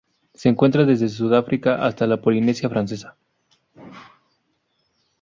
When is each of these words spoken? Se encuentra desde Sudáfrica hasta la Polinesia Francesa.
Se 0.33 0.49
encuentra 0.49 0.83
desde 0.83 1.07
Sudáfrica 1.09 1.85
hasta 1.85 2.07
la 2.07 2.19
Polinesia 2.19 2.67
Francesa. 2.69 3.17